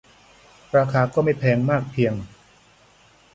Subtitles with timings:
[0.77, 2.13] ราคาก็ไม่แพงมากเพียง